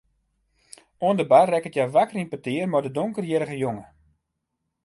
[1.05, 3.85] Oan de bar rekket hja wakker yn petear mei in donkerhierrige jonge.